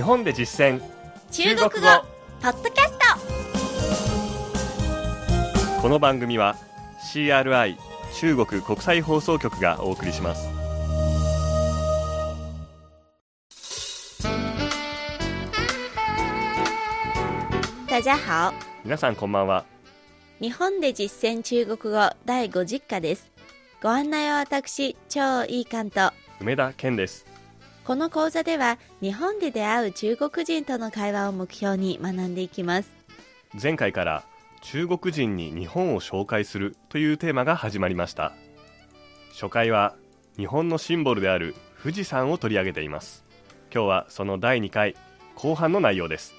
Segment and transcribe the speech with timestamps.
[0.00, 0.80] 日本で実践。
[1.30, 1.70] 中国語。
[2.40, 2.98] ポッドキャス
[5.82, 6.56] この番組は
[7.12, 7.76] CRI
[8.14, 10.48] 中国国際放送局がお送りします。
[17.86, 18.54] ト大家好。
[18.82, 19.66] 皆さんこんばんは。
[20.40, 23.30] 日本で実践中国語第50課です。
[23.82, 26.10] ご案内は私超いい関と。
[26.40, 27.29] 梅田健です
[27.90, 32.94] この講座では日本で出会う中国人との会話を目標に学んでいきます。
[33.60, 34.22] 前回から
[34.62, 38.32] 中国人に日本を紹介するというテーマが始まりました。
[39.32, 39.96] 初回は
[40.36, 43.24] 日本のシンボルである富士山を取り上げています。
[43.74, 44.94] 今日はその第2回
[45.34, 46.32] 後半の内容です。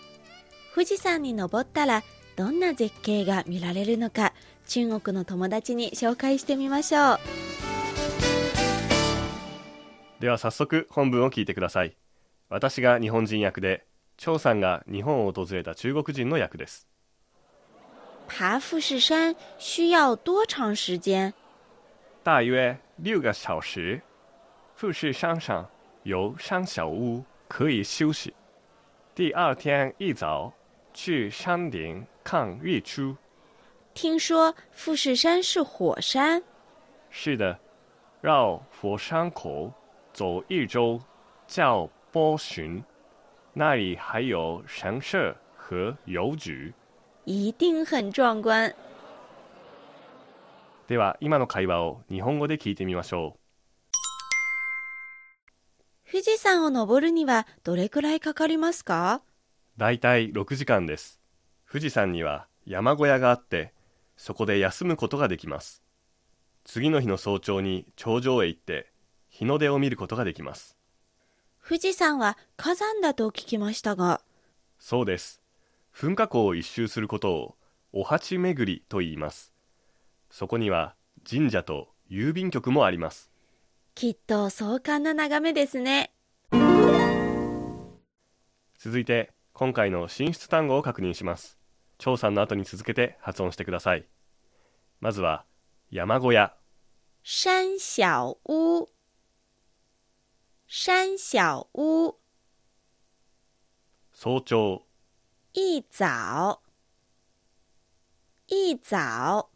[0.73, 2.03] 富士山に登ったら
[2.37, 4.31] どんな絶景が見られるのか
[4.69, 7.50] 中国の友達に紹介してみましょう
[10.21, 11.97] では早速本文を聞いてください。
[12.47, 13.87] 私が日本人役で
[14.17, 16.87] 張さんが日本を訪れた中国人の役です。
[18.27, 21.33] 爬富士山需要多長時間
[22.23, 23.99] 大约六个小时。
[24.75, 25.67] 富士山上
[26.03, 28.31] 有山小屋可以休息。
[29.15, 30.53] 第二天一早
[30.93, 33.17] 去山顶看日出
[33.95, 36.43] 听说富士山是火山。
[37.09, 37.57] 是的
[38.21, 39.73] 绕佛山口
[40.13, 40.99] 走一周
[41.47, 42.83] 叫波旬。
[43.53, 46.73] 那里还有神社和邮局。
[47.25, 48.73] 一定很壮观。
[50.87, 53.37] では今の会話を日本語で聞いてみましょ
[56.09, 59.21] 富士山を登るにはどれくらいかかりますか？
[59.77, 61.21] うだいたい6時間です。
[61.69, 63.73] 富士山には山小屋があって
[64.17, 65.81] そこで休むことができます。
[66.65, 68.90] 次の日の早朝に頂上へ行って
[69.31, 70.77] 日の出を見ることができます。
[71.67, 74.21] 富士山は火山だと聞きましたが。
[74.77, 75.41] そうです。
[75.95, 77.55] 噴火口を一周することを
[77.93, 79.53] お鉢巡りと言います。
[80.29, 80.95] そこには
[81.29, 83.31] 神社と郵便局もあります。
[83.95, 86.11] きっと壮観な眺めですね。
[88.77, 91.57] 続いて今回の進出単語を確認します。
[91.97, 94.05] 張さんの後に続けて発音してください。
[94.99, 95.45] まずは
[95.89, 96.53] 山小屋。
[97.23, 99.00] 山小屋
[100.73, 102.15] 山小屋。
[104.13, 104.85] 早朝。
[105.51, 106.61] 一早。
[108.47, 109.49] 一早。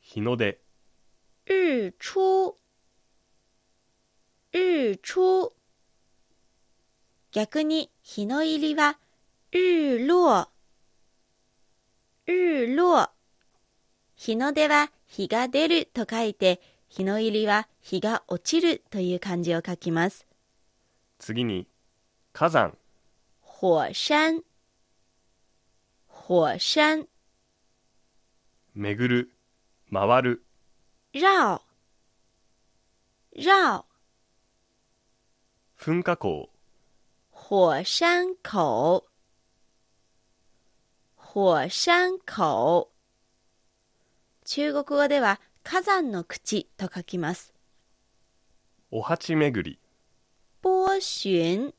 [0.00, 0.58] 日の出。
[1.44, 2.56] 日出。
[4.50, 5.52] 日出。
[7.30, 8.98] 逆に日の入りは
[9.52, 10.48] 日落。
[12.26, 13.10] 日落。
[14.16, 20.26] 日の出は日が出ると書いて日の入りは日が落ちるという漢字を書きます。
[21.18, 21.66] 次に
[22.32, 22.76] 火山。
[23.42, 24.42] 火山。
[26.08, 27.06] 火山。
[28.74, 29.32] 巡る
[29.92, 30.44] 回る。
[31.12, 31.62] 绕。
[33.36, 33.84] 绕。
[35.78, 36.50] 噴火口。
[37.32, 39.04] 火山口。
[41.16, 42.88] 火山口。
[44.44, 47.52] 中国語では火山の口と書きます。
[48.90, 49.78] お鉢巡り。
[50.62, 51.74] 波旬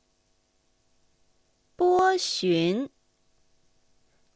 [1.76, 2.90] 波旬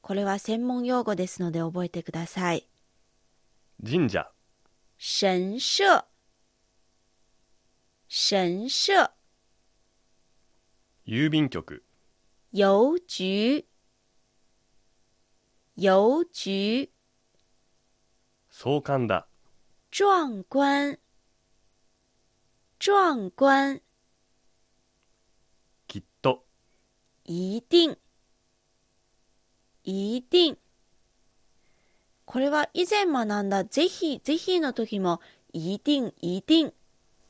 [0.01, 2.69] これは専門用語ですので覚えてください。
[3.83, 4.31] 神社。
[4.99, 6.05] 神社。
[8.09, 9.13] 神社。
[11.07, 11.85] 郵便局。
[12.53, 13.67] 邮局。
[15.77, 16.91] 邮局。
[18.51, 19.27] 壮観だ
[19.97, 20.99] 壮观
[22.81, 23.81] 壮观。
[25.87, 26.43] きっと。
[27.25, 27.97] 一定。
[29.85, 30.59] 一定。
[32.25, 35.21] これは以前学んだぜひぜひの時も
[35.53, 36.75] 一定一定。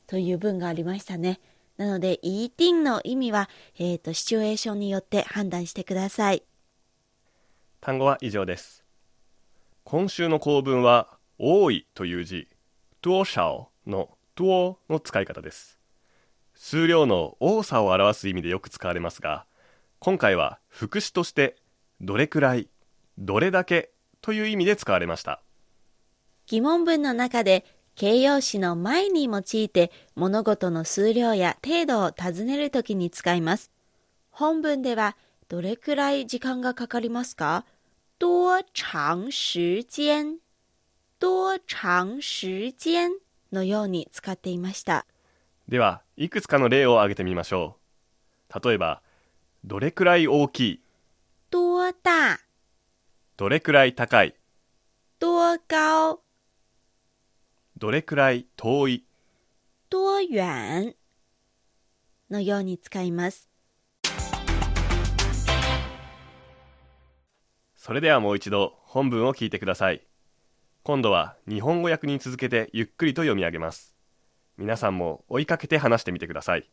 [0.07, 1.39] という文がありましたね。
[1.77, 3.47] なので、一定の意味は、
[3.77, 6.41] えっ、と、シチュエーションによって判断してください。
[7.79, 8.83] 単語は以上です。
[9.83, 12.47] 今週の構文は多いという字
[13.07, 15.77] 多少の多の使い方です。
[16.55, 19.45] 数量の多さを表す意味でよく使われますが
[19.99, 21.55] 今回は副詞として
[22.01, 22.67] どれくらい
[23.19, 23.91] どれだけ
[24.21, 25.43] という意味で使われました。
[26.47, 27.63] 疑問文の中で
[27.93, 33.69] 形容詞の前に用いて物事の数量や程度を尋ねるときに使います。
[34.31, 35.15] 本文では
[35.47, 37.65] どれくらい時間がかかりますか？
[38.17, 40.37] 多長時間？
[41.19, 43.11] 多長時間
[43.51, 45.05] のように使っていました。
[45.67, 47.77] ではいくつかの例を挙げてみましょ
[48.53, 48.67] う。
[48.67, 49.01] 例えば
[49.63, 50.81] どれくらい大きい？
[51.49, 52.37] 多大、
[53.37, 54.35] どれくらい高い？
[55.19, 56.19] 多高、
[57.77, 59.05] どれくらい遠い？
[59.89, 60.95] 多遠
[62.29, 63.49] のように使います。
[67.75, 70.01] それではもう一度本文を聞いてください
[70.87, 73.95] 今度は日本語訳に続けてゆっくりと読み上げます。
[74.55, 76.69] 皆さんも追いかけて話してみてください。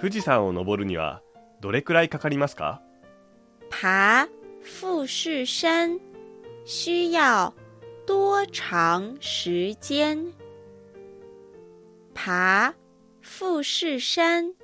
[0.00, 1.20] 富士山を登るには
[1.60, 2.80] どれくらいかかりますか？
[3.70, 4.26] 爬
[4.80, 6.00] 富士山。
[6.64, 7.52] 需要
[8.06, 10.32] 多长时间？
[12.14, 12.72] 爬
[13.20, 14.54] 富士山。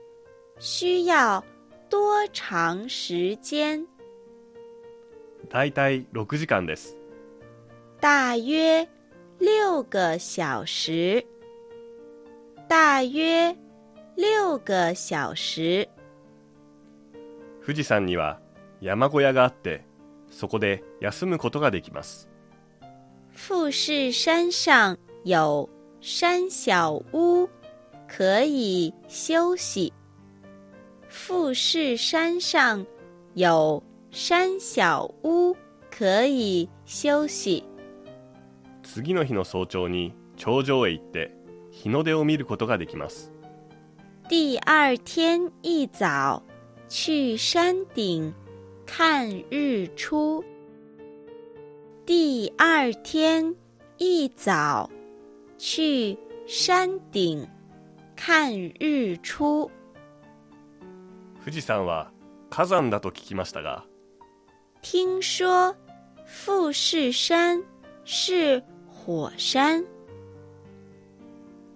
[0.59, 1.45] 需要
[1.91, 3.85] 多长时间？
[5.51, 6.97] だいたい6時間です
[8.05, 8.87] 大约
[9.39, 11.25] 六个小时。
[12.69, 13.57] 大约
[14.15, 15.89] 六个小时。
[17.65, 18.43] 富士山には
[18.83, 19.87] 山小屋があって
[20.31, 22.29] そこで休むことができます
[23.49, 25.71] 富士山上有
[26.03, 27.49] 山小屋，
[28.07, 29.95] 可以休息。
[31.09, 32.85] 富士山上
[33.33, 35.57] 有山小屋，
[35.91, 37.65] 可以休息。
[38.95, 41.35] 次の日の早朝に頂上へ行って
[41.73, 43.33] 日の出を見ることができます
[44.31, 46.41] 第二天一早
[46.89, 48.33] 去山顶
[48.87, 50.45] 看日出。
[52.07, 53.57] 第二天
[53.99, 54.89] 一早
[55.59, 57.49] 去山顶
[58.15, 59.73] 看日出。
[61.41, 62.13] 富士山は
[62.49, 63.85] 火山だと聞きましたが
[64.83, 65.75] 听说
[66.47, 67.65] 富士山
[68.05, 68.63] 是
[69.05, 69.85] 火山。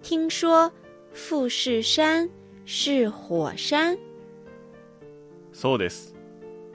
[0.01, 0.71] 听说
[1.13, 2.27] 富士山
[2.65, 3.95] 是火山。
[5.53, 6.15] そうです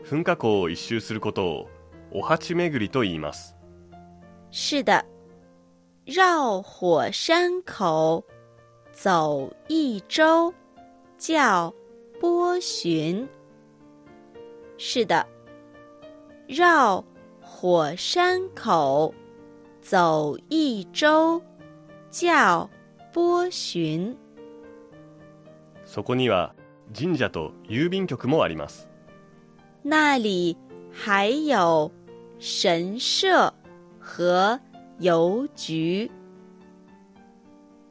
[0.05, 1.69] 噴火口を一周することを
[2.13, 3.57] お鉢巡りと言います
[4.53, 5.05] 是的，
[6.07, 8.25] 绕火山口
[8.93, 10.55] 走一周
[11.19, 11.75] 叫
[12.21, 13.27] 波旬。
[14.79, 15.27] 是的，
[16.47, 17.03] 绕
[17.41, 19.13] 火山口
[19.85, 21.43] 走一周
[22.11, 22.71] 叫
[23.13, 24.17] 波旬。
[25.85, 26.55] そこには
[26.99, 28.89] 神社と郵便局もあります
[29.85, 30.57] 那里
[30.91, 31.93] 还有
[32.41, 33.53] 神社
[34.01, 34.59] 和
[35.01, 36.11] 邮局。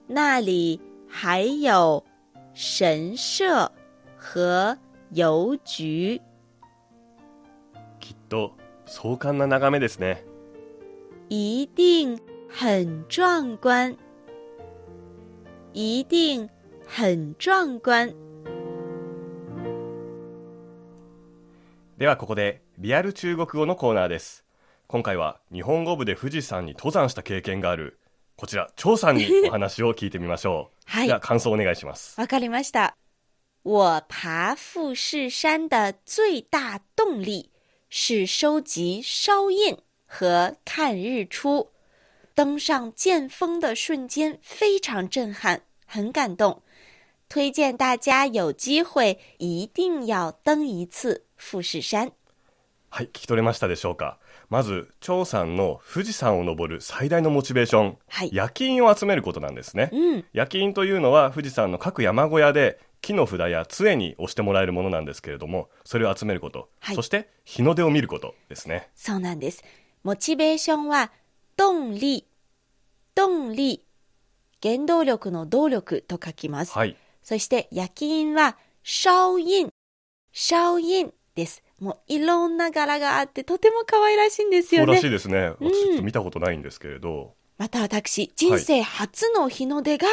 [0.07, 2.03] 那里还有
[2.55, 3.71] 神社
[4.17, 4.75] 和
[5.11, 6.19] 邮局。
[7.99, 8.57] きっと
[8.87, 10.32] 壮観な眺めですね
[11.35, 12.15] 一定
[12.47, 13.97] 很壮观，
[15.73, 16.47] 一定
[16.85, 18.13] 很壮观。
[21.97, 24.45] ではここでリアル中国語のコーナーです。
[24.85, 27.99] 今回は日本語部で富士山に登山した経験がある
[28.35, 30.77] こちら張さんにお話を聞いてみましょう。
[30.85, 31.07] はい。
[31.07, 32.21] では感想お願いします。
[32.21, 32.95] わかりました。
[33.63, 37.49] 我爬富士山的最大动力
[37.89, 39.79] 是收集烧印
[40.13, 41.71] 和看日出。
[42.35, 46.61] 登上剑峰的瞬间非常震撼，很感动。
[47.27, 52.11] 推荐大家有机会一定要登一次富士山。
[52.89, 54.17] はい聞き取れましたでしょうか？
[54.49, 69.63] まず張さんの富士山を登る最大のモチベーション、はい焼き印を集めることなんですね、うん、焼き印というのは富士山の各山小屋で木の札や杖に押してもらえるものなんですけれどもそれを集めること、はいそして日の出を見ることですねそうなんです。
[70.03, 71.11] モチベーションは
[71.55, 72.25] 動力、
[73.15, 73.81] 動力、
[74.61, 76.73] 原動力の動力と書きます。
[76.73, 76.97] はい。
[77.21, 79.69] そして焼き印は烧印、
[80.33, 81.63] 烧印です。
[81.79, 84.93] もういろんな柄があってとても可愛らしいんですよね。
[84.93, 85.09] らしい。
[85.09, 85.53] ですね。
[85.61, 90.07] 私見たことないんですけれど、また私、人生初の日の出が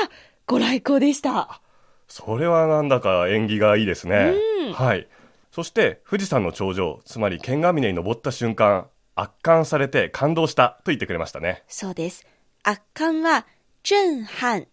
[0.46, 1.60] ご来光でした。
[2.06, 4.34] それはなんだか縁起がいいですね、
[4.66, 4.72] うん。
[4.72, 5.08] はい。
[5.50, 8.86] そして富士山の頂上つまり剣ヶ峰に登った瞬間
[9.20, 12.26] 圧巻されて感動したと言ってくれましたねそうです。
[12.62, 13.46] 圧巻は
[13.82, 14.66] 震撼、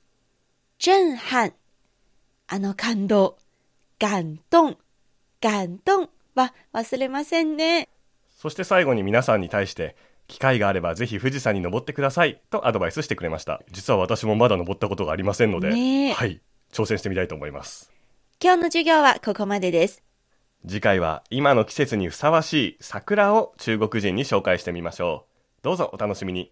[0.79, 1.53] 震撼。
[2.47, 3.37] あの感動、
[3.99, 4.77] 感動、
[5.41, 7.89] 感動は忘れませんね。
[8.37, 15.69] そして最後に皆さんに対して機会があればぜひ富士山に登ってくださいとアドバイスしてくれました実は私もまだ登ったことがありませんので、
[16.13, 17.91] はい挑戦してみたいと思います
[18.43, 20.06] 今日の授業はここまでです。
[20.67, 25.25] 次回は今の季節にふさわしい桜を中国人に紹介してみましょ
[25.59, 25.63] う。
[25.63, 26.51] どうぞお楽しみに。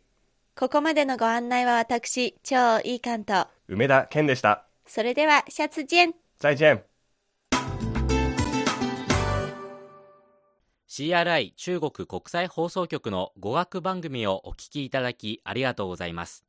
[0.56, 3.48] ここまでのご案内は私、超いい関東。
[3.68, 4.68] 梅田健でした。
[4.86, 6.16] それでは、シャツジェン。
[6.40, 6.82] 再ン。
[10.88, 16.46] CRI 中国国際放送局の語学番組をお聞きいただきありがとうございます。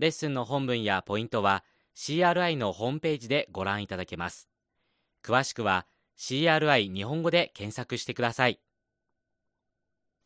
[0.00, 1.62] レッスンの本文やポイントは
[1.94, 4.48] CRI のホームページでご覧いただけます。
[5.22, 5.86] 詳しくは
[6.18, 8.60] CRI 日本語で検索してください。